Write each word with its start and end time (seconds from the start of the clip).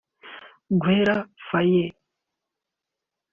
Gaël 0.83 1.27
Faye 1.37 1.93